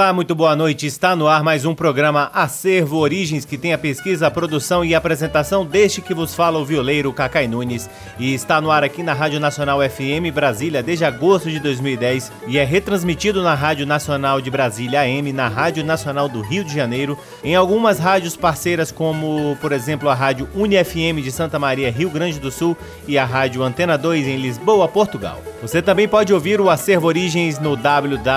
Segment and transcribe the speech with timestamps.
[0.00, 0.86] Olá, muito boa noite.
[0.86, 4.94] Está no ar mais um programa Acervo Origens, que tem a pesquisa, a produção e
[4.94, 7.86] a apresentação deste que vos fala o violeiro Cacai Nunes.
[8.18, 12.56] E está no ar aqui na Rádio Nacional FM Brasília desde agosto de 2010 e
[12.56, 17.18] é retransmitido na Rádio Nacional de Brasília AM, na Rádio Nacional do Rio de Janeiro,
[17.44, 22.40] em algumas rádios parceiras como, por exemplo, a Rádio UniFM de Santa Maria, Rio Grande
[22.40, 22.74] do Sul
[23.06, 25.42] e a Rádio Antena 2 em Lisboa, Portugal.
[25.60, 28.30] Você também pode ouvir o Acervo Origens no www.acervo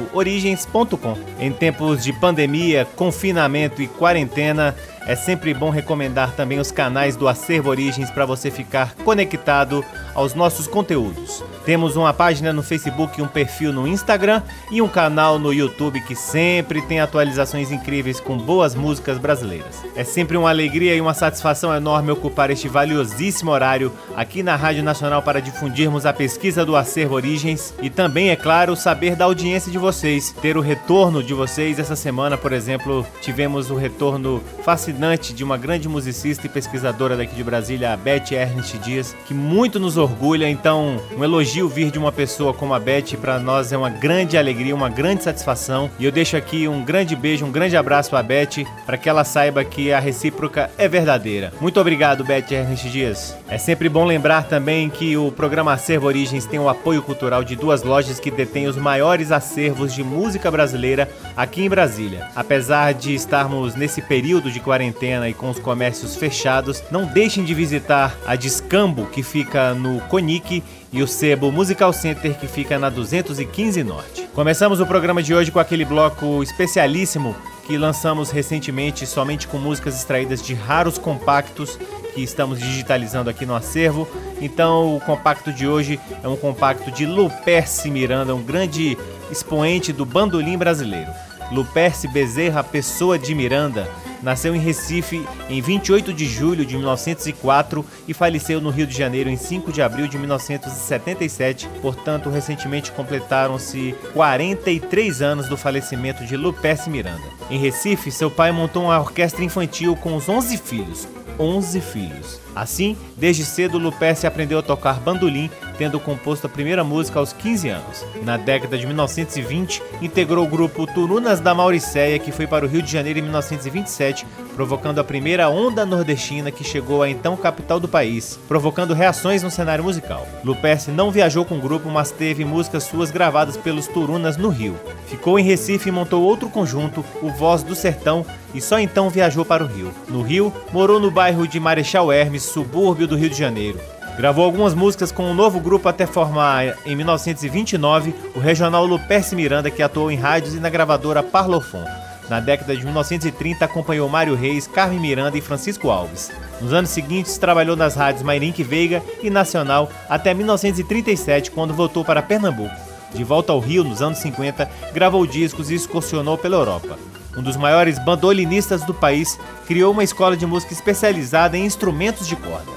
[0.00, 1.16] acervoorigens.com.
[1.38, 4.74] Em tempos de pandemia, confinamento e quarentena,
[5.06, 9.84] é sempre bom recomendar também os canais do Acervo Origens para você ficar conectado
[10.14, 11.42] aos nossos conteúdos.
[11.64, 16.14] Temos uma página no Facebook, um perfil no Instagram e um canal no YouTube que
[16.14, 19.84] sempre tem atualizações incríveis com boas músicas brasileiras.
[19.94, 24.82] É sempre uma alegria e uma satisfação enorme ocupar este valiosíssimo horário aqui na Rádio
[24.82, 29.70] Nacional para difundirmos a pesquisa do Acervo Origens e também, é claro, saber da audiência
[29.70, 31.78] de vocês, ter o retorno de vocês.
[31.78, 34.89] Essa semana, por exemplo, tivemos o retorno fascinante
[35.34, 39.78] de uma grande musicista e pesquisadora daqui de Brasília, a Beth Ernest Dias, que muito
[39.78, 40.48] nos orgulha.
[40.48, 44.36] Então, um elogio vir de uma pessoa como a Beth para nós é uma grande
[44.36, 45.90] alegria, uma grande satisfação.
[45.98, 49.24] E eu deixo aqui um grande beijo, um grande abraço a Beth para que ela
[49.24, 51.52] saiba que a recíproca é verdadeira.
[51.60, 53.36] Muito obrigado, Beth Ernest Dias.
[53.48, 57.56] É sempre bom lembrar também que o programa Acervo Origens tem o apoio cultural de
[57.56, 62.28] duas lojas que detêm os maiores acervos de música brasileira aqui em Brasília.
[62.34, 67.52] Apesar de estarmos nesse período de quarentena e com os comércios fechados, não deixem de
[67.52, 72.88] visitar a Discambo, que fica no Conic e o Sebo Musical Center que fica na
[72.88, 74.28] 215 Norte.
[74.34, 77.36] Começamos o programa de hoje com aquele bloco especialíssimo
[77.66, 81.78] que lançamos recentemente somente com músicas extraídas de raros compactos
[82.14, 84.08] que estamos digitalizando aqui no acervo.
[84.40, 88.96] Então, o compacto de hoje é um compacto de Luperce Miranda, um grande
[89.30, 91.10] expoente do bandolim brasileiro.
[91.52, 93.88] Luperce Bezerra Pessoa de Miranda
[94.22, 99.30] Nasceu em Recife em 28 de julho de 1904 e faleceu no Rio de Janeiro
[99.30, 101.68] em 5 de abril de 1977.
[101.80, 107.22] Portanto, recentemente completaram-se 43 anos do falecimento de Luperce Miranda.
[107.50, 111.08] Em Recife, seu pai montou uma orquestra infantil com os 11 filhos.
[111.38, 112.40] 11 filhos.
[112.60, 117.70] Assim, desde cedo, Luperce aprendeu a tocar bandolim, tendo composto a primeira música aos 15
[117.70, 118.04] anos.
[118.22, 122.82] Na década de 1920, integrou o grupo Turunas da Mauricéia, que foi para o Rio
[122.82, 124.26] de Janeiro em 1927,
[124.60, 129.50] provocando a primeira onda nordestina que chegou à então capital do país, provocando reações no
[129.50, 130.28] cenário musical.
[130.44, 134.78] Luperce não viajou com o grupo, mas teve músicas suas gravadas pelos Turunas no Rio.
[135.06, 138.22] Ficou em Recife e montou outro conjunto, o Voz do Sertão,
[138.52, 139.94] e só então viajou para o Rio.
[140.06, 143.80] No Rio, morou no bairro de Marechal Hermes, subúrbio do Rio de Janeiro.
[144.18, 149.70] Gravou algumas músicas com um novo grupo até formar, em 1929, o regional Luperce Miranda,
[149.70, 152.09] que atuou em rádios e na gravadora Parlofon.
[152.30, 156.30] Na década de 1930, acompanhou Mário Reis, Carmen Miranda e Francisco Alves.
[156.62, 162.22] Nos anos seguintes, trabalhou nas rádios Mairink Veiga e Nacional até 1937, quando voltou para
[162.22, 162.74] Pernambuco.
[163.12, 166.96] De volta ao Rio, nos anos 50, gravou discos e excursionou pela Europa
[167.36, 172.36] um dos maiores bandolinistas do país, criou uma escola de música especializada em instrumentos de
[172.36, 172.70] corda.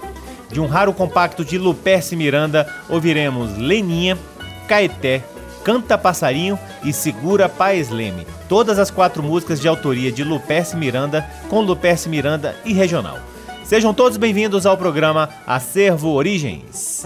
[0.50, 4.18] De um raro compacto de Luperce Miranda, ouviremos Leninha,
[4.68, 5.24] Caeté,
[5.64, 8.28] Canta Passarinho e Segura Paes Leme.
[8.50, 13.20] Todas as quatro músicas de autoria de Luperce Miranda, com Luperce Miranda e Regional.
[13.64, 17.06] Sejam todos bem-vindos ao programa Acervo Origens.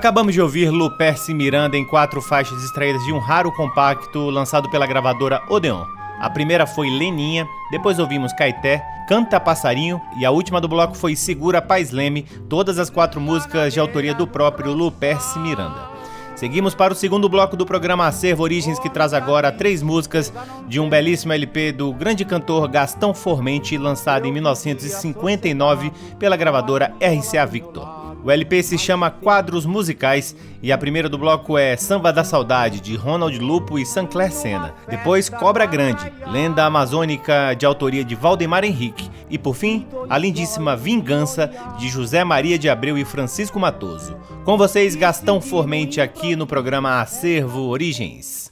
[0.00, 4.86] Acabamos de ouvir Luperce Miranda em quatro faixas extraídas de um raro compacto lançado pela
[4.86, 5.84] gravadora Odeon.
[6.18, 11.14] A primeira foi Leninha, depois ouvimos Caeté, Canta Passarinho e a última do bloco foi
[11.14, 15.90] Segura Paz Leme, todas as quatro músicas de autoria do próprio Luperce Miranda.
[16.34, 20.32] Seguimos para o segundo bloco do programa Acervo Origens, que traz agora três músicas
[20.66, 27.44] de um belíssimo LP do grande cantor Gastão Formente, lançado em 1959 pela gravadora RCA
[27.44, 27.99] Victor.
[28.22, 32.80] O LP se chama Quadros Musicais e a primeira do bloco é Samba da Saudade,
[32.80, 34.74] de Ronald Lupo e Sancler Senna.
[34.88, 39.10] Depois Cobra Grande, lenda amazônica de autoria de Valdemar Henrique.
[39.30, 44.16] E por fim, a lindíssima Vingança, de José Maria de Abreu e Francisco Matoso.
[44.44, 48.50] Com vocês, Gastão Formente, aqui no programa Acervo Origens.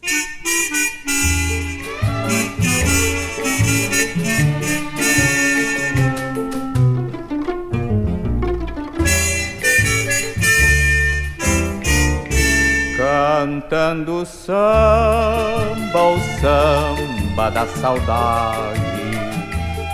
[13.38, 14.52] Cantando samba,
[15.94, 18.80] o samba da saudade,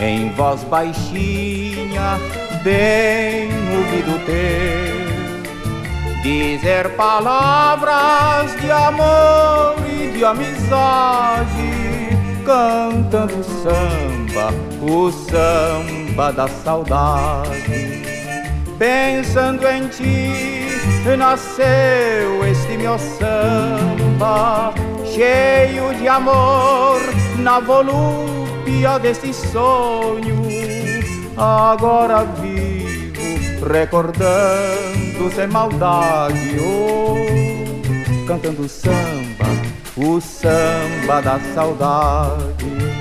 [0.01, 2.19] em voz baixinha,
[2.63, 11.69] bem ouvido teu, dizer palavras de amor e de amizade,
[12.47, 18.03] cantando samba, o samba da saudade,
[18.79, 20.74] pensando em ti
[21.17, 24.73] nasceu este meu samba,
[25.05, 27.01] cheio de amor,
[27.39, 30.43] na volúpia deste sonho.
[31.37, 39.47] Agora vivo recordando sem maldade, oh, cantando samba,
[39.97, 42.94] o samba da saudade.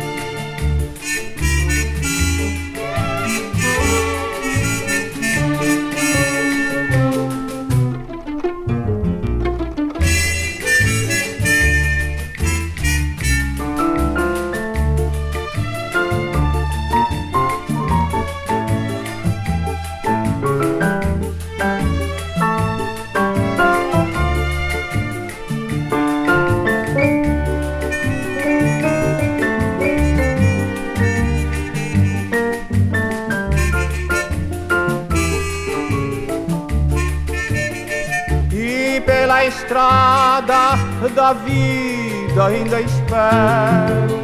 [41.14, 44.24] Da vida ainda espero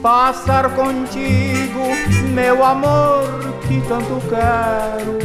[0.00, 1.80] passar contigo,
[2.32, 3.24] meu amor,
[3.66, 5.18] que tanto quero.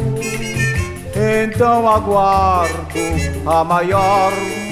[1.43, 3.00] Então aguardo
[3.46, 4.31] a maior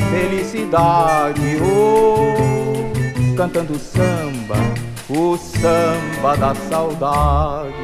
[0.10, 4.56] felicidade, oh, cantando samba,
[5.10, 7.77] o samba da saudade.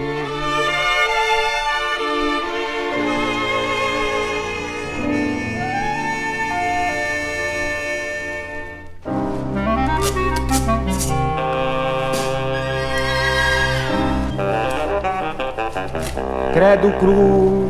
[16.53, 17.67] Credo cru.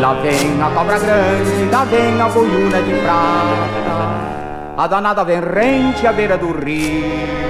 [0.00, 6.06] Lá vem a cobra grande, lá vem a boiuna de prata, a danada vem rente
[6.06, 7.42] à beira do rio.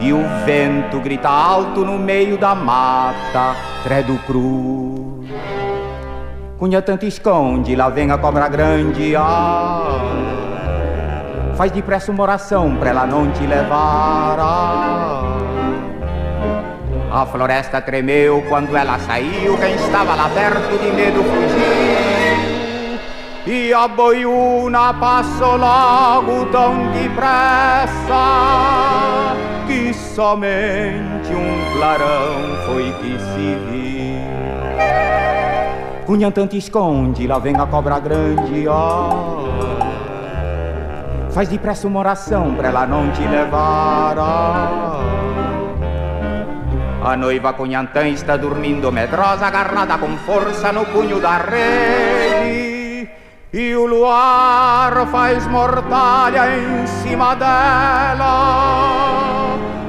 [0.00, 5.24] E o vento grita alto no meio da mata, credo cru.
[6.58, 10.00] Cunha tanto esconde, lá vem a cobra grande, ah.
[11.56, 14.36] Faz depressa uma oração pra ela não te levar.
[14.38, 15.27] Ah.
[17.10, 22.08] A floresta tremeu quando ela saiu, quem estava lá perto de medo fugiu.
[23.46, 27.86] E a boiuna passou logo tão depressa
[29.66, 34.18] que somente um clarão foi que se viu.
[36.04, 39.48] Cunhã tanto esconde, lá vem a cobra grande, ó.
[41.30, 45.17] Faz depressa uma oração pra ela não te levar, ó.
[47.08, 53.08] A noiva Cunhantã está dormindo medrosa, agarrada com força no punho da rede.
[53.50, 58.26] E o luar faz mortalha em cima dela,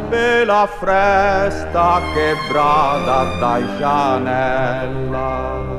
[0.10, 5.79] pela fresta quebrada da janela.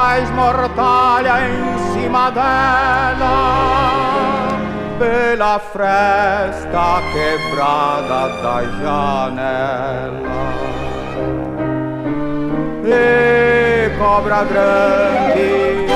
[0.00, 3.36] Faz mortalha em cima dela
[4.98, 10.40] pela fresta quebrada da janela.
[12.82, 15.86] E cobra grande,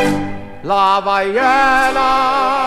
[0.62, 2.63] lá vai ela.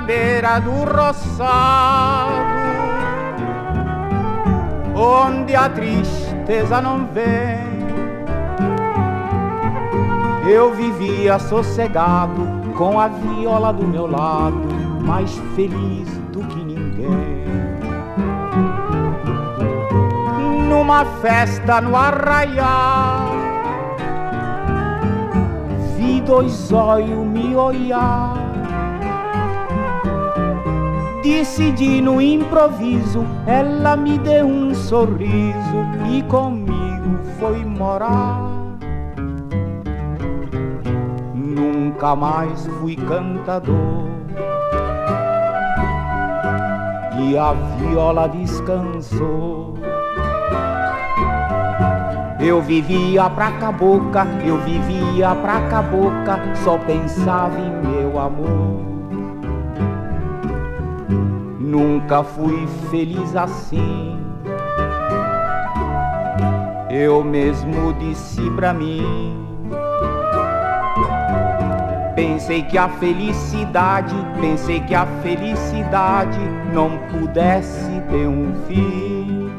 [0.00, 2.32] Beira do roçado,
[4.94, 7.68] onde a tristeza não vem.
[10.48, 14.66] Eu vivia sossegado com a viola do meu lado,
[15.04, 17.44] mais feliz do que ninguém.
[20.68, 23.32] Numa festa no arraial,
[25.96, 28.47] vi dois olhos me olhar
[31.28, 35.78] decidi no improviso, ela me deu um sorriso
[36.10, 38.40] e comigo foi morar.
[41.34, 44.08] Nunca mais fui cantador
[47.20, 49.74] e a viola descansou.
[52.40, 58.87] Eu vivia pra cabocla, eu vivia pra cabocla, só pensava em meu amor.
[61.68, 64.18] Nunca fui feliz assim.
[66.88, 69.46] Eu mesmo disse pra mim.
[72.14, 76.40] Pensei que a felicidade, pensei que a felicidade
[76.72, 79.50] não pudesse ter um fim.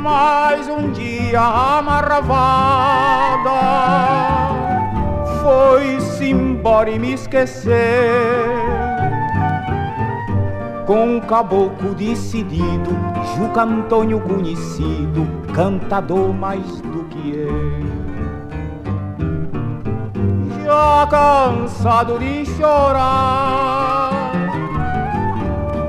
[0.00, 3.50] Mas um dia a marravada
[5.42, 8.57] foi-se embora e me esqueceu
[10.88, 12.96] com um caboclo decidido,
[13.36, 17.86] Juca Antônio conhecido, cantador mais do que eu.
[20.64, 24.32] Já cansado de chorar,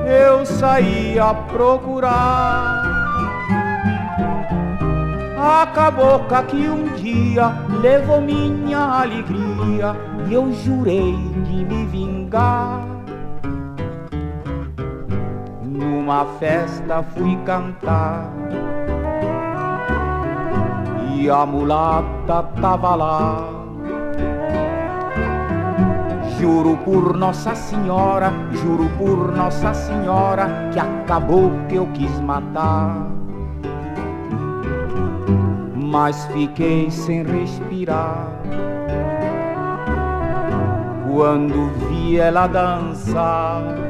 [0.05, 2.83] eu saí a procurar
[5.37, 9.95] a cabocla que um dia levou minha alegria
[10.27, 12.98] e eu jurei de me vingar.
[16.09, 18.31] Numa festa fui cantar
[21.13, 23.49] e a mulata tava lá.
[26.39, 33.07] Juro por Nossa Senhora, juro por Nossa Senhora que acabou que eu quis matar.
[35.75, 38.31] Mas fiquei sem respirar
[41.07, 43.88] quando vi ela dançar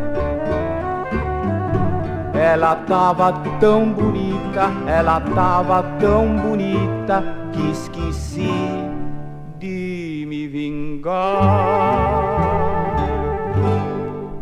[2.39, 7.21] ela tava tão bonita, ela tava tão bonita
[7.51, 8.49] que esqueci
[9.59, 12.08] de me vingar.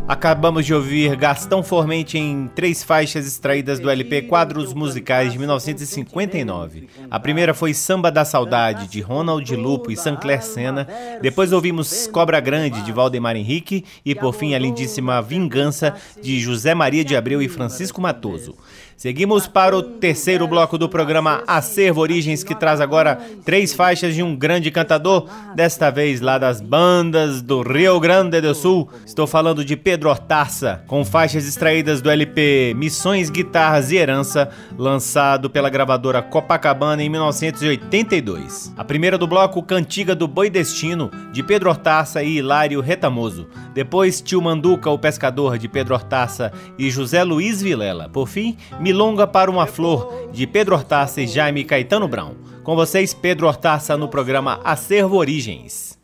[0.07, 6.87] Acabamos de ouvir Gastão Formente em três faixas extraídas do LP Quadros Musicais de 1959.
[7.11, 10.87] A primeira foi Samba da Saudade, de Ronald Lupo e Sancler Senna.
[11.21, 13.83] Depois ouvimos Cobra Grande, de Valdemar Henrique.
[14.05, 18.55] E por fim, a lindíssima Vingança, de José Maria de Abreu e Francisco Matoso.
[18.97, 24.23] Seguimos para o terceiro bloco do programa Acervo Origens, que traz agora três faixas de
[24.23, 28.89] um grande cantador, desta vez lá das bandas do Rio Grande do Sul.
[29.05, 35.47] Estou falando de Pedro Hortaça, com faixas extraídas do LP Missões, Guitarras e Herança, lançado
[35.47, 38.73] pela gravadora Copacabana em 1982.
[38.75, 43.47] A primeira do bloco, Cantiga do Boi Destino, de Pedro Hortaça e Hilário Retamoso.
[43.75, 48.09] Depois, Tio Manduca, o Pescador, de Pedro Hortaça e José Luiz Vilela.
[48.09, 52.35] Por fim, Milonga para uma Flor, de Pedro Hortaça e Jaime Caetano Brown.
[52.63, 55.96] Com vocês, Pedro Hortaça, no programa Acervo Origens.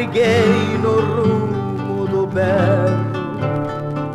[0.00, 3.04] Larguei no rumo do berro,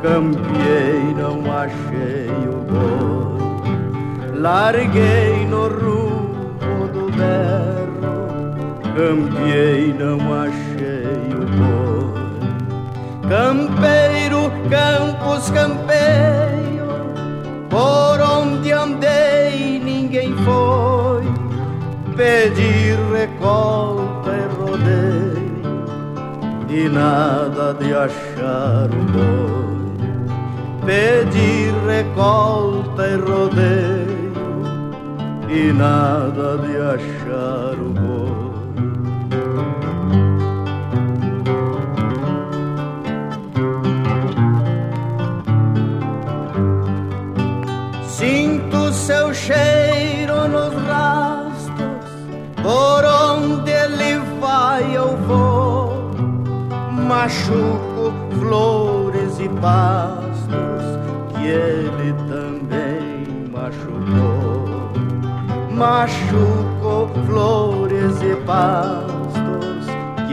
[0.01, 4.39] campeei, não achei o boi.
[4.39, 5.24] Larguei
[35.77, 38.45] nada de achar o boi.
[48.07, 52.11] Sinto seu cheiro nos rastros,
[52.63, 56.11] por onde ele vai eu vou,
[57.07, 59.94] machuco flores e paz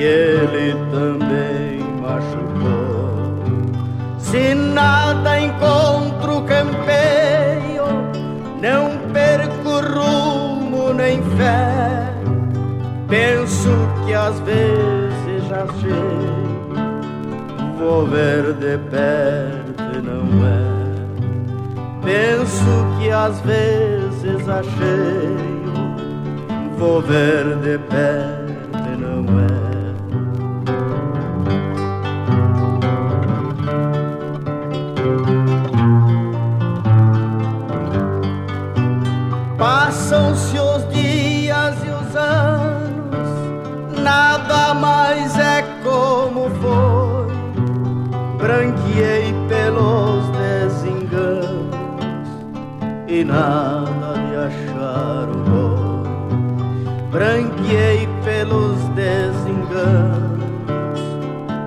[0.02, 3.38] ele também machucou.
[4.18, 7.84] Se nada encontro campeio,
[8.60, 12.12] não perco rumo nem fé.
[13.08, 13.70] Penso
[14.04, 16.76] que às vezes já sei,
[17.78, 20.72] vou ver de perto não é.
[22.02, 25.62] Penso que às vezes achei
[26.82, 29.71] Vou ver de perto não é
[53.32, 56.02] nada de achar o bom.
[57.10, 60.40] Branqueei pelos desenganos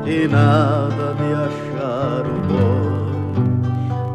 [0.06, 2.86] e nada de achar o bom.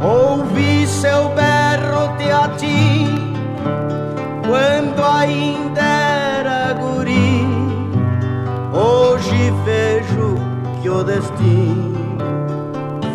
[0.06, 3.34] Ouvi seu berro teatim
[4.46, 7.46] quando ainda era guri.
[8.72, 10.36] Hoje vejo
[10.80, 11.90] que o destino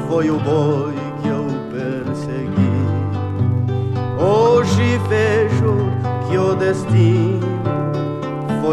[0.08, 0.75] foi o boi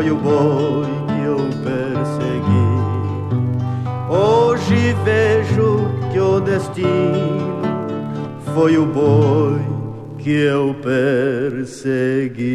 [0.03, 2.71] foi o boi que eu persegui.
[4.11, 7.62] Hoje vejo que o destino
[8.53, 9.61] foi o boi
[10.19, 12.52] que eu persegui.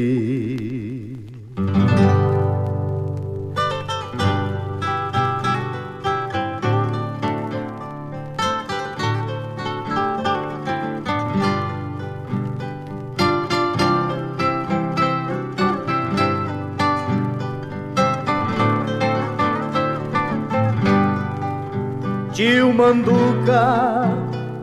[22.46, 24.14] Manduca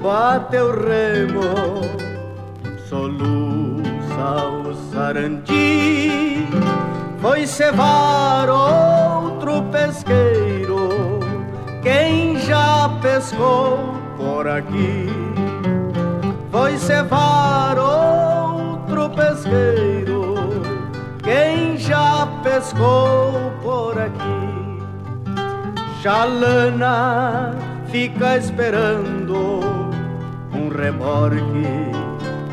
[0.01, 1.83] bate o remo,
[2.89, 6.47] soluça o sarandi,
[7.21, 11.19] foi cevar outro pesqueiro,
[11.83, 13.79] quem já pescou
[14.17, 15.09] por aqui,
[16.53, 20.63] foi cevar outro pesqueiro,
[21.25, 24.45] quem já pescou por aqui.
[26.01, 27.64] Chalana
[27.95, 29.61] fica esperando
[30.53, 31.93] um remorque,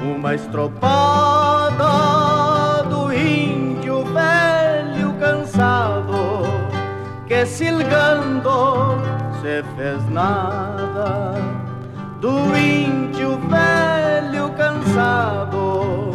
[0.04, 1.84] uma estropada
[2.84, 6.44] do índio velho cansado
[7.28, 9.02] que silgando
[9.42, 11.34] se fez nada.
[12.20, 16.12] Do índio velho cansado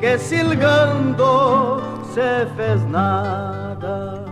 [0.00, 1.80] que silgando
[2.12, 4.22] se fez nada.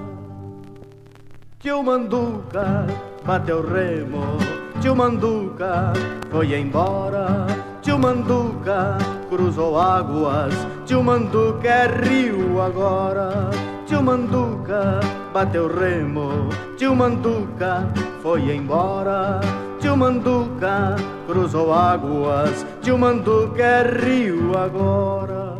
[1.60, 2.86] Tio Manduca
[3.24, 4.36] bateu remo,
[4.80, 5.92] tio Manduca
[6.30, 7.46] foi embora,
[7.80, 8.98] tio Manduca
[9.30, 13.48] cruzou águas, tio Manduca é rio agora,
[13.86, 15.00] tio Manduca
[15.32, 17.88] bateu remo, tio Manduca
[18.22, 19.40] foi embora,
[19.80, 20.94] tio Manduca
[21.26, 25.54] cruzou águas, tio Manduca é rio agora.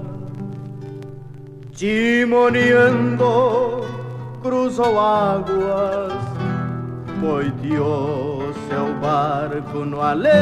[1.73, 3.25] Timoneando
[4.43, 6.34] cruzou águas
[7.21, 10.35] Poitiou seu barco no além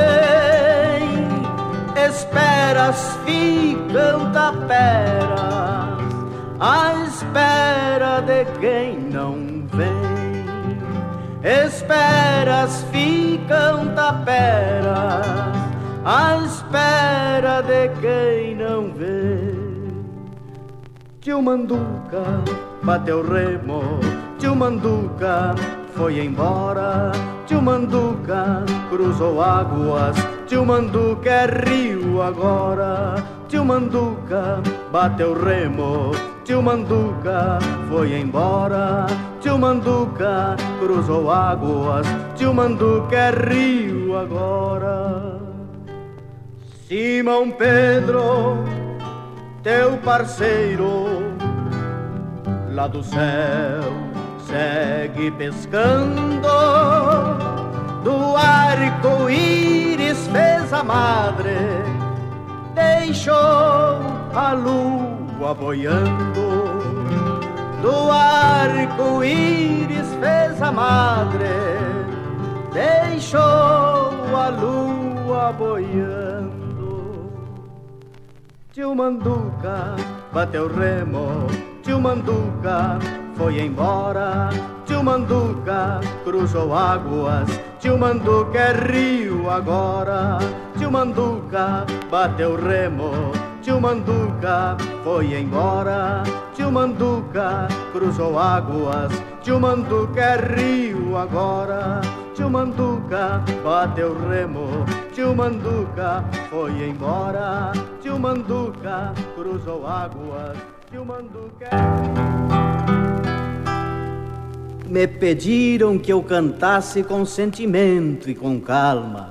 [1.97, 5.43] Esperas ficam taperas
[6.61, 10.13] À espera de quem não vem.
[11.43, 15.53] Esperas ficam taperas
[16.05, 19.55] à espera de quem não vê.
[21.21, 22.43] Tio Manduca
[22.83, 24.01] bateu remo,
[24.39, 25.55] tio Manduca
[26.03, 27.13] foi embora.
[27.47, 30.17] Tio Manduca cruzou águas,
[30.49, 33.23] tio Manduca é rio agora.
[33.47, 34.61] Tio Manduca
[34.91, 36.11] bateu remo,
[36.45, 39.07] tio Manduca foi embora.
[39.41, 45.41] Tio Manduca cruzou águas, tio Manduca é rio agora.
[46.89, 48.65] Simão Pedro
[49.63, 51.23] teu parceiro
[52.75, 54.12] lá do céu
[54.53, 56.43] segue pescando.
[58.05, 61.57] Do arco-íris fez a madre
[62.75, 63.41] deixou
[64.35, 66.51] a lua boiando.
[67.81, 71.49] Do arco-íris fez a madre
[72.75, 73.41] deixou
[74.37, 76.53] a lua boiando.
[78.73, 79.97] Tio Manduca
[80.33, 81.47] bateu remo,
[81.83, 82.99] tio Manduca
[83.37, 84.51] foi embora.
[84.87, 90.39] Tio Manduca cruzou águas, tio Manduca é rio agora.
[90.79, 96.23] Tio Manduca bateu remo, tio Manduca foi embora.
[96.55, 102.01] Tio Manduca cruzou águas, tio Manduca é rio agora.
[102.35, 107.73] Tio Manduca bateu remo, tio Manduca foi embora.
[108.01, 110.57] Tio Manduca cruzou águas,
[110.91, 111.69] tio Manduca.
[114.93, 119.31] Me pediram que eu cantasse com sentimento e com calma,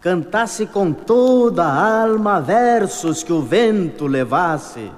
[0.00, 4.90] cantasse com toda a alma versos que o vento levasse,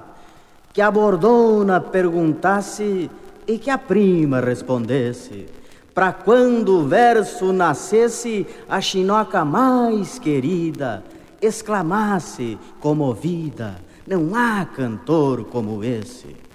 [0.73, 3.11] que a bordona perguntasse
[3.47, 5.45] e que a prima respondesse
[5.93, 11.05] para quando o verso nascesse, a chinoca mais querida
[11.39, 16.48] exclamasse comovida: Não há cantor como esse.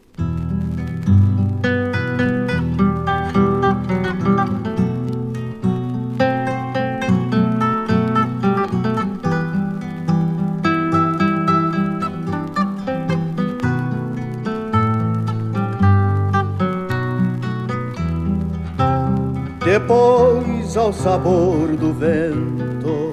[19.93, 23.11] Depois ao sabor do vento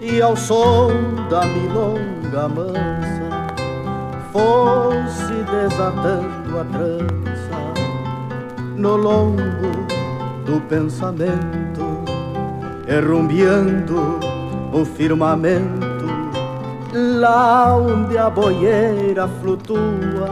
[0.00, 0.88] e ao som
[1.28, 3.28] da milonga mansa,
[4.32, 7.58] fosse desatando a trança
[8.76, 9.34] no longo
[10.44, 12.04] do pensamento,
[12.86, 14.20] errumbiando
[14.72, 16.06] o firmamento,
[17.18, 20.30] lá onde a boieira flutua,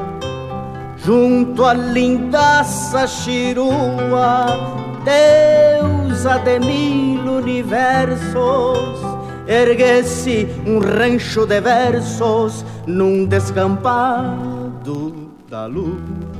[0.99, 9.01] junto à lindaça chirua deusa de mil universos,
[9.47, 15.13] erguesse um rancho de versos num descampado
[15.49, 16.34] da lua.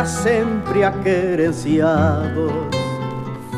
[0.00, 2.50] Para sempre aquerenciados,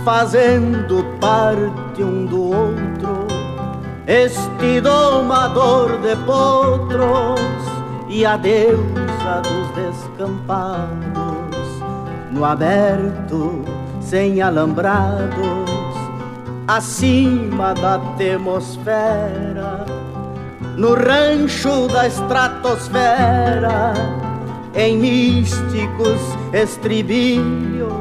[0.04, 3.28] fazendo parte um do outro,
[4.08, 7.40] este domador de potros
[8.08, 10.90] e a deusa dos descampados,
[12.32, 13.64] no aberto,
[14.00, 15.70] sem alambrados,
[16.66, 19.86] acima da atmosfera,
[20.76, 24.31] no rancho da estratosfera
[24.74, 26.20] em místicos
[26.52, 27.92] estribilhos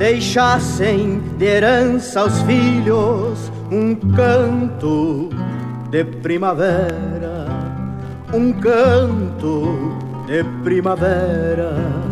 [0.00, 5.28] deixassem de herança aos filhos um canto
[5.90, 7.46] de primavera,
[8.32, 12.09] um canto de primavera.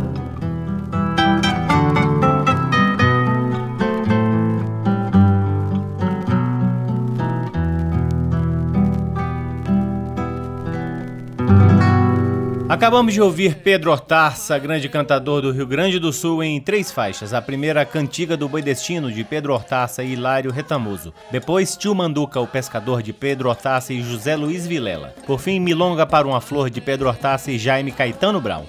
[12.69, 17.33] Acabamos de ouvir Pedro Hortaça, grande cantador do Rio Grande do Sul, em três faixas.
[17.33, 21.15] A primeira, Cantiga do Boi Destino, de Pedro Hortaça e Hilário Retamoso.
[21.31, 25.15] Depois, Tio Manduca, o Pescador, de Pedro Hortaça e José Luiz Vilela.
[25.27, 28.67] Por fim, Milonga para uma Flor, de Pedro Hortaça e Jaime Caetano Brown.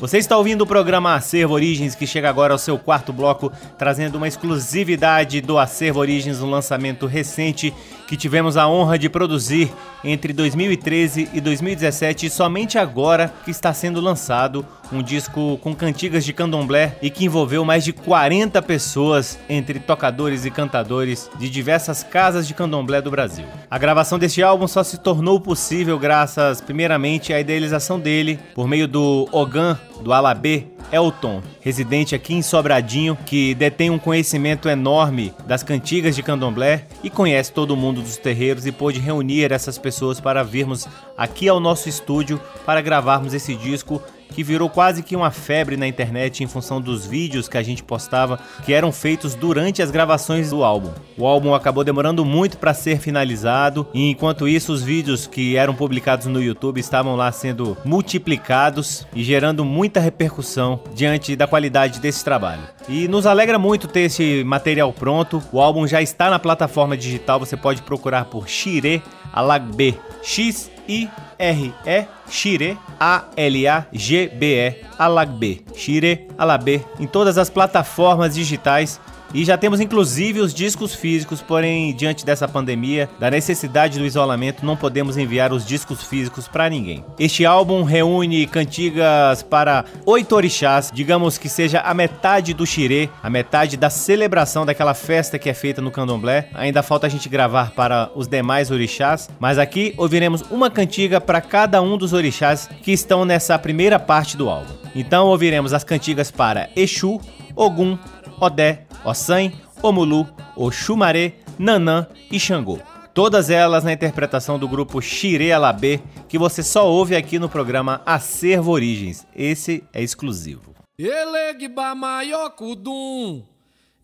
[0.00, 4.16] Você está ouvindo o programa Acervo Origens, que chega agora ao seu quarto bloco, trazendo
[4.16, 7.72] uma exclusividade do Acervo Origens, um lançamento recente
[8.10, 9.70] que tivemos a honra de produzir
[10.02, 16.24] entre 2013 e 2017 e somente agora que está sendo lançado um disco com cantigas
[16.24, 22.02] de candomblé e que envolveu mais de 40 pessoas, entre tocadores e cantadores de diversas
[22.02, 23.44] casas de candomblé do Brasil.
[23.70, 28.88] A gravação deste álbum só se tornou possível graças, primeiramente, à idealização dele por meio
[28.88, 35.62] do Ogan do Alabê, Elton, residente aqui em Sobradinho, que detém um conhecimento enorme das
[35.62, 40.42] cantigas de candomblé e conhece todo mundo dos terreiros e pôde reunir essas pessoas para
[40.42, 45.76] virmos aqui ao nosso estúdio para gravarmos esse disco que virou quase que uma febre
[45.76, 49.90] na internet em função dos vídeos que a gente postava que eram feitos durante as
[49.90, 50.90] gravações do álbum.
[51.16, 55.74] O álbum acabou demorando muito para ser finalizado e enquanto isso os vídeos que eram
[55.74, 62.24] publicados no YouTube estavam lá sendo multiplicados e gerando muita repercussão diante da qualidade desse
[62.24, 62.62] trabalho.
[62.88, 65.42] E nos alegra muito ter esse material pronto.
[65.52, 69.02] O álbum já está na plataforma digital, você pode procurar por Shire
[69.32, 69.98] Alagbe.
[70.22, 79.00] X I R-E, Shire, A-L-A-G-B-E, Alagbe, Shire, Alagbe, em todas as plataformas digitais
[79.32, 84.64] e já temos inclusive os discos físicos, porém, diante dessa pandemia, da necessidade do isolamento,
[84.64, 87.04] não podemos enviar os discos físicos para ninguém.
[87.18, 93.30] Este álbum reúne cantigas para oito orixás, digamos que seja a metade do xirê, a
[93.30, 96.48] metade da celebração daquela festa que é feita no candomblé.
[96.54, 101.40] Ainda falta a gente gravar para os demais orixás, mas aqui ouviremos uma cantiga para
[101.40, 104.74] cada um dos orixás que estão nessa primeira parte do álbum.
[104.94, 107.20] Então ouviremos as cantigas para Exu,
[107.54, 107.98] Ogum,
[108.40, 110.26] Odé, Ossan, Omulu,
[110.56, 112.78] Oxumaré, Nanã e Xangô.
[113.12, 118.00] Todas elas na interpretação do grupo Xire Alabê, que você só ouve aqui no programa
[118.06, 119.26] Acervo Origens.
[119.36, 120.74] Esse é exclusivo.
[120.98, 123.42] Elegba maiocudum,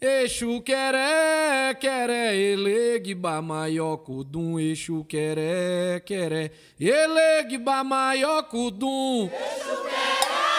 [0.01, 9.31] Exu queré, queré, elegba maiocudum, Exu queré, queré, elegba maiocudum.
[9.33, 10.56] Exu queré.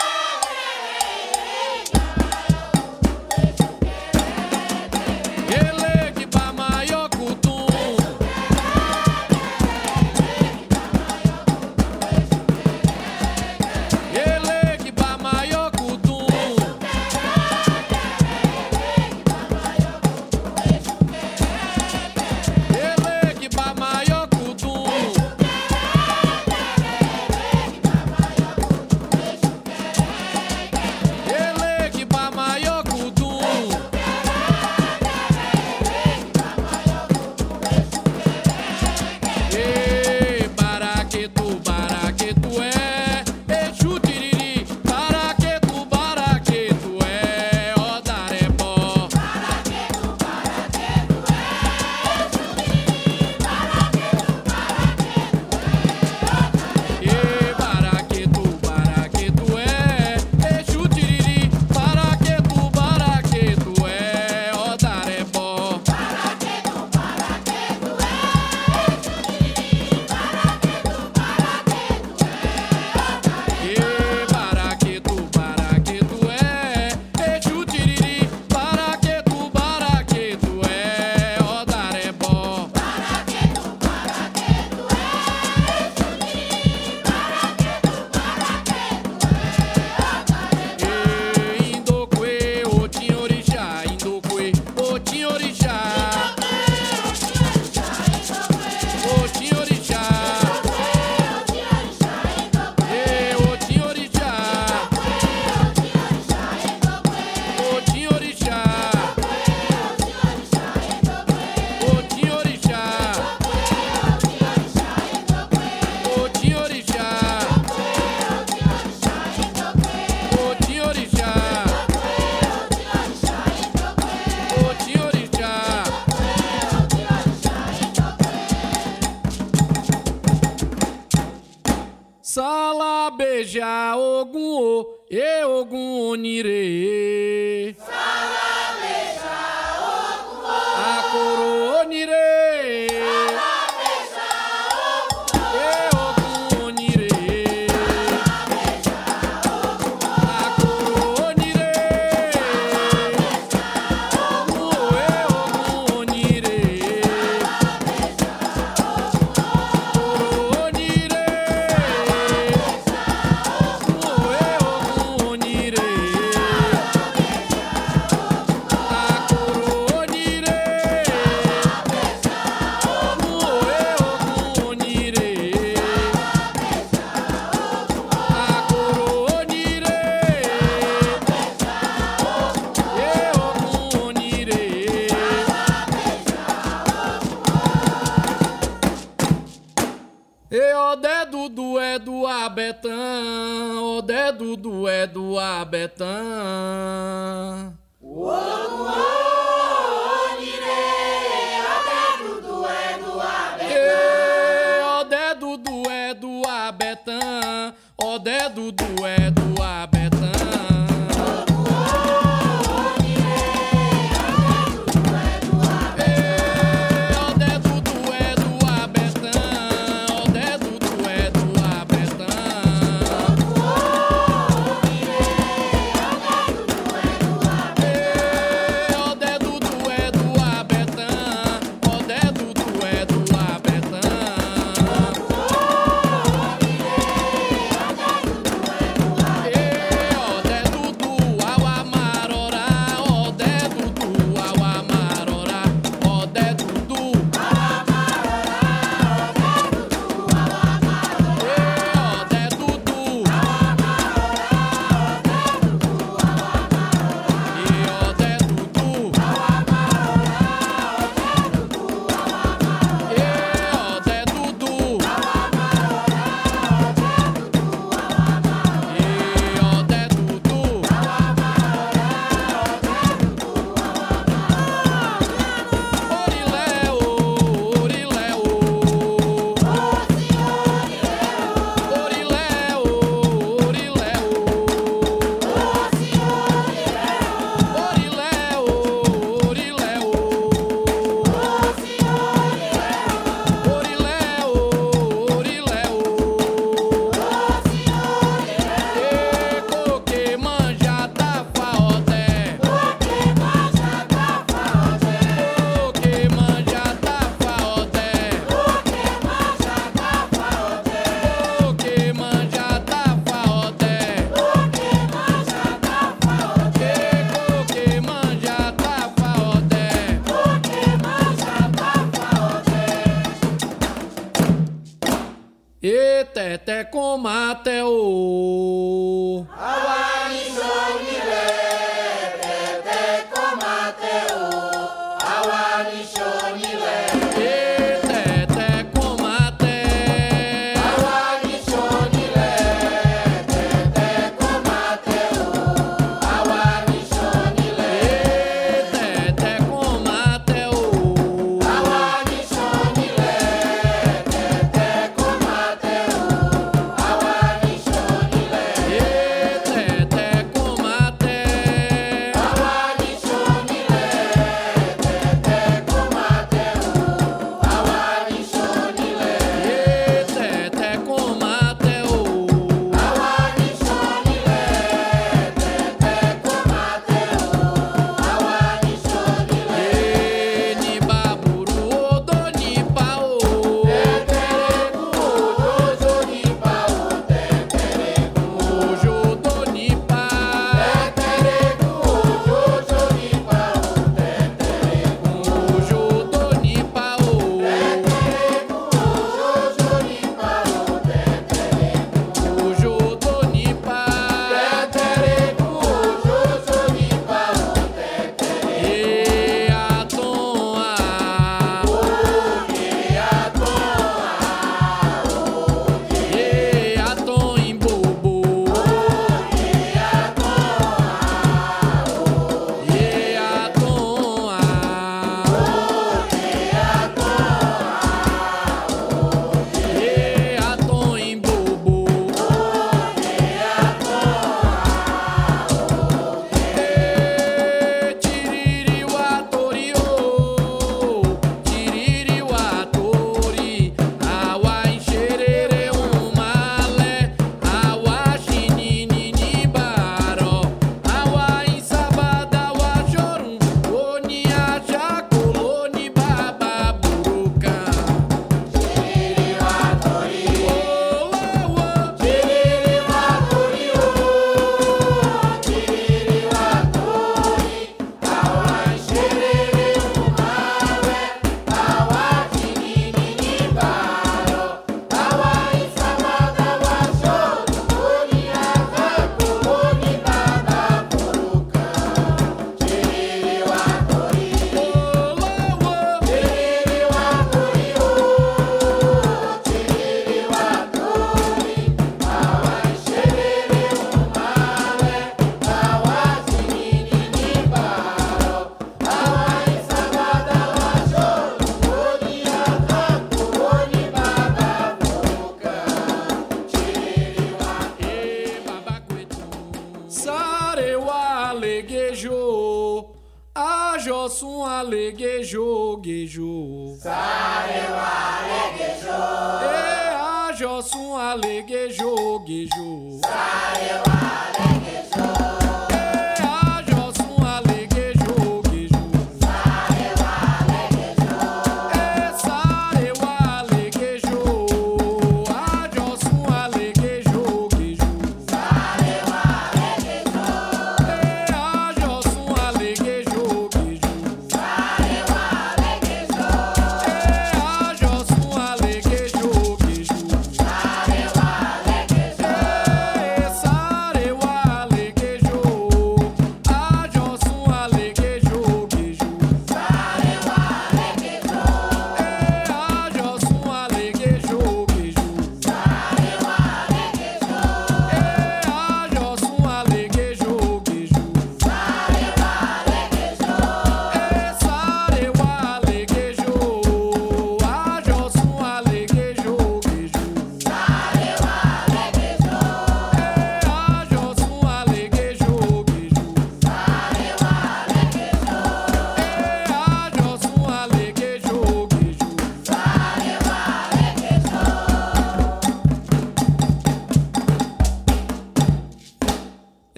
[326.89, 327.36] Com Mateo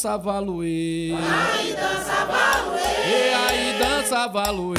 [0.00, 1.12] dança valuê.
[1.12, 2.80] Aí dança valuê.
[3.06, 4.69] E aí dança valuê.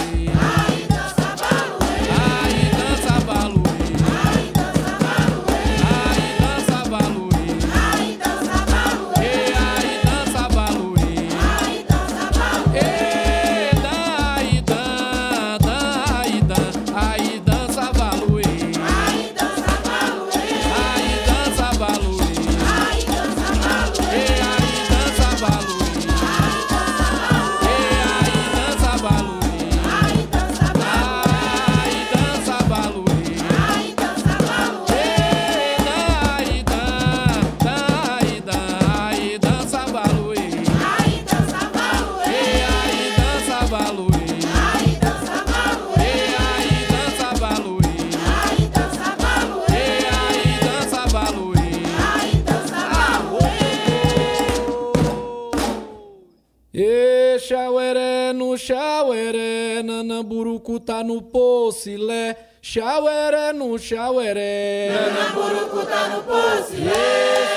[60.86, 62.36] Tá no Pocilé.
[62.62, 64.89] Chaueré no Chaueré.
[64.93, 66.91] Nanamburucu tá no Pocilé.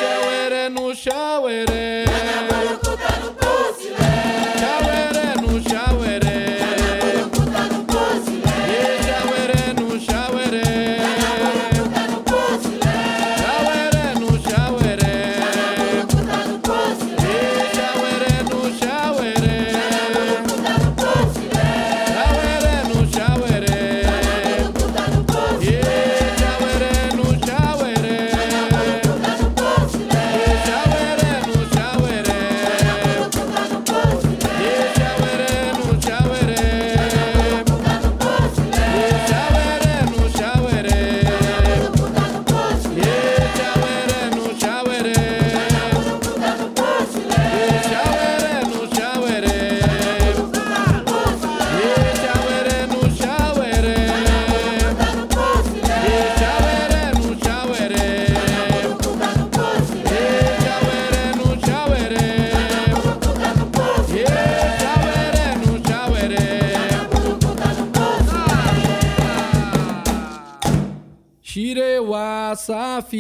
[0.00, 2.04] Chaueré no Chaueré.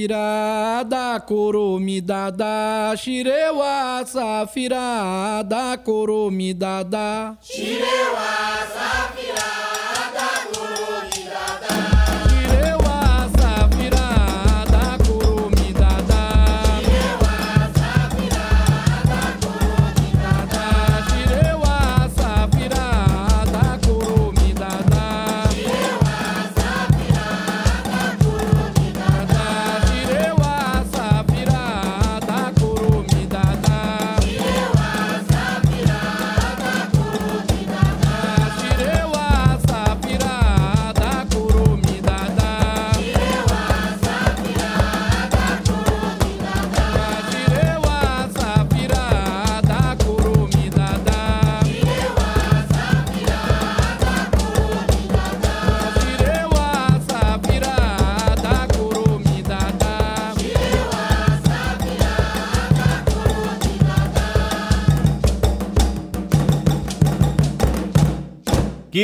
[0.04, 7.36] Safirada, coromidada, xirewa, safirada, coromidada.
[7.40, 8.73] Xirewa, safirada.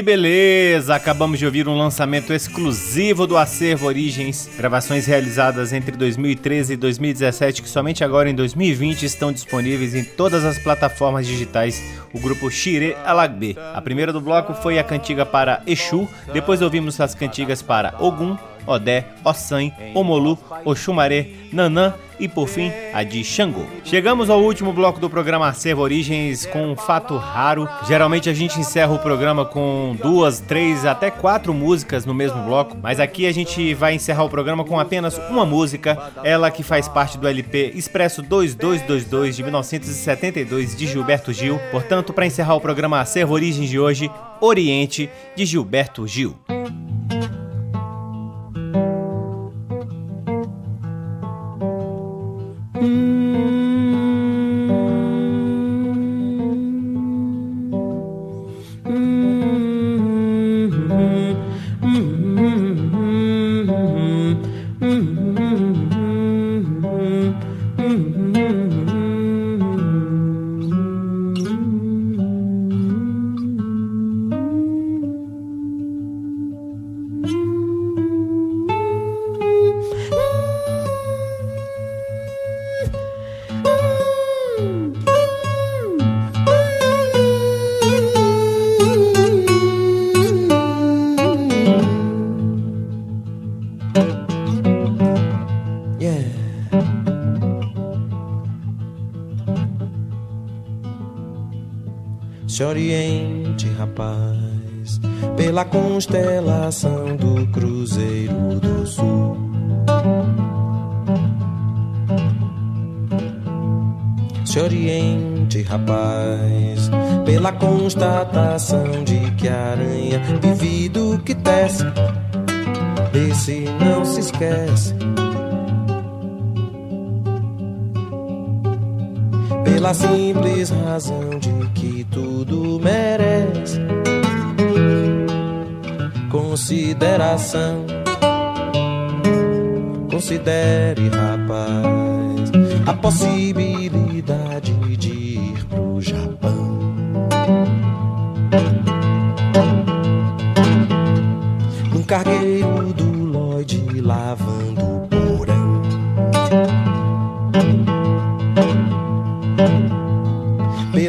[0.01, 0.95] Que beleza!
[0.95, 7.61] Acabamos de ouvir um lançamento exclusivo do Acervo Origens, gravações realizadas entre 2013 e 2017
[7.61, 11.83] que somente agora em 2020 estão disponíveis em todas as plataformas digitais.
[12.15, 13.59] O grupo Shire Alagbe.
[13.75, 18.39] A primeira do bloco foi a cantiga para Exu, depois ouvimos as cantigas para Ogum,
[18.67, 23.65] Odé, Ossan, Omolu, Oxumaré, Nanã e por fim a de Xangô.
[23.83, 27.67] Chegamos ao último bloco do programa Acervo Origens com um fato raro.
[27.89, 32.77] Geralmente a gente encerra o programa com duas, três, até quatro músicas no mesmo bloco,
[32.81, 36.87] mas aqui a gente vai encerrar o programa com apenas uma música, ela que faz
[36.87, 41.59] parte do LP Expresso 2222 de 1972 de Gilberto Gil.
[41.71, 46.37] Portanto, para encerrar o programa Acervo Origens de hoje, Oriente de Gilberto Gil.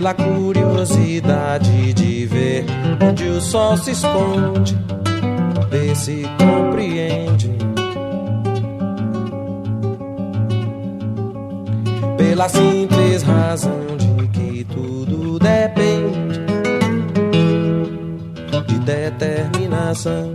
[0.01, 2.65] Pela curiosidade de ver
[3.07, 4.75] onde o sol se esconde,
[5.69, 7.51] ver se compreende.
[12.17, 16.39] Pela simples razão de que tudo depende
[18.65, 20.33] de determinação.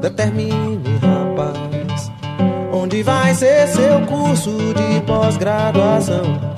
[0.00, 2.10] Determine, rapaz,
[2.72, 6.53] onde vai ser seu curso de pós-graduação.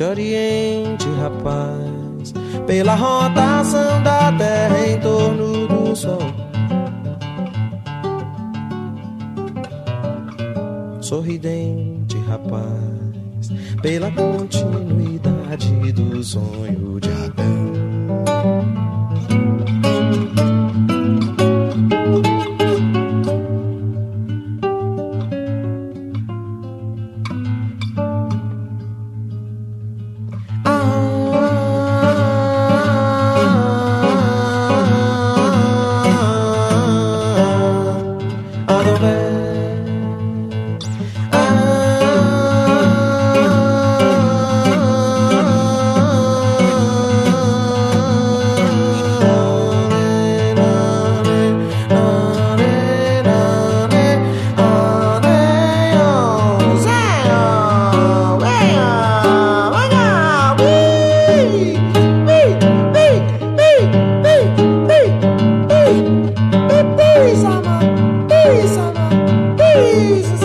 [0.00, 2.32] Se oriente, rapaz,
[2.66, 6.18] pela rotação da Terra em torno do Sol.
[11.02, 13.50] Sorridente, rapaz,
[13.82, 17.09] pela continuidade do sonho de
[69.80, 70.39] Se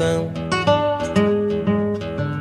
[0.00, 0.32] consideração.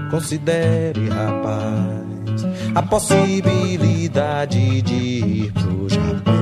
[0.09, 6.39] Considere, rapaz, a possibilidade de ir pro Japão.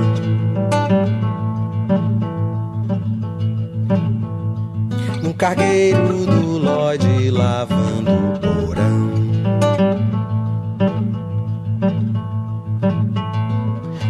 [5.22, 9.08] Num cargueiro do Lloyd lavando o porão.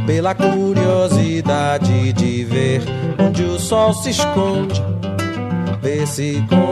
[0.07, 2.83] Pela curiosidade de ver
[3.19, 4.83] onde o sol se esconde,
[5.83, 6.68] ver se compreende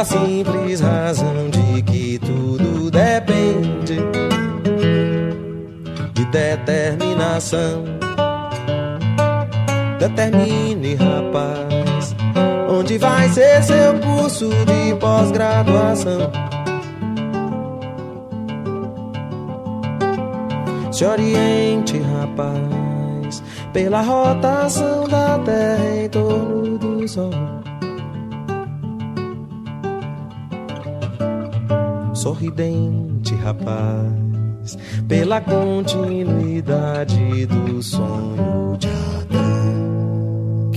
[0.00, 3.98] pela simples razão de que tudo depende
[6.14, 7.84] de determinação.
[9.98, 12.14] Determine, rapaz,
[12.70, 16.30] onde vai ser seu curso de pós-graduação.
[20.90, 23.42] Se oriente, rapaz,
[23.72, 27.59] pela rotação da Terra em torno do Sol.
[32.20, 34.76] Sorridente rapaz,
[35.08, 39.29] pela continuidade do sonho de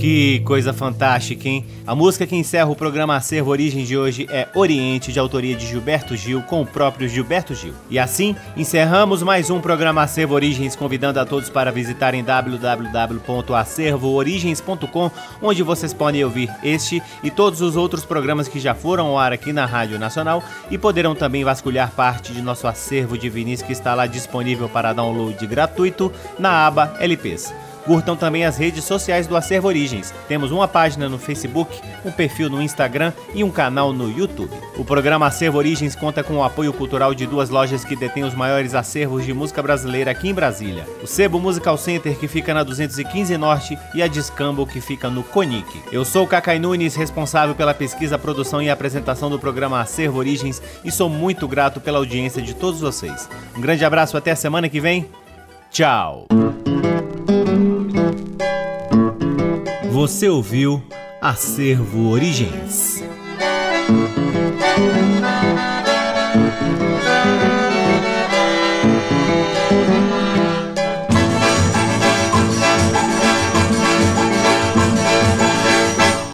[0.04, 1.64] que coisa fantástica, hein?
[1.86, 5.66] A música que encerra o programa Acervo Origem de hoje é Oriente, de autoria de
[5.66, 7.72] Gilberto Gil, com o próprio Gilberto Gil.
[7.88, 15.62] E assim, encerramos mais um programa Acervo Origens, convidando a todos para visitarem www.acervoorigens.com, onde
[15.62, 19.54] vocês podem ouvir este e todos os outros programas que já foram ao ar aqui
[19.54, 23.94] na Rádio Nacional e poderão também vasculhar parte de nosso acervo de vinis que está
[23.94, 27.54] lá disponível para download gratuito na aba LPs.
[27.84, 30.12] Curtam também as redes sociais do Acervo Origens.
[30.26, 34.50] Temos uma página no Facebook, um perfil no Instagram e um canal no YouTube.
[34.76, 38.34] O programa Acervo Origens conta com o apoio cultural de duas lojas que detêm os
[38.34, 40.86] maiores acervos de música brasileira aqui em Brasília.
[41.02, 45.22] O Sebo Musical Center, que fica na 215 Norte, e a Discambo, que fica no
[45.22, 45.82] Conic.
[45.92, 50.62] Eu sou o Cacai Nunes, responsável pela pesquisa, produção e apresentação do programa Acervo Origens
[50.84, 53.28] e sou muito grato pela audiência de todos vocês.
[53.56, 55.08] Um grande abraço, até a semana que vem.
[55.70, 56.26] Tchau!
[59.94, 60.82] Você ouviu
[61.20, 63.00] Acervo Origens.